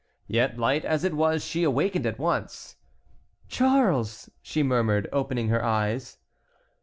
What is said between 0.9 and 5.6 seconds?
it was, she awakened at once. "Charles!" she murmured, opening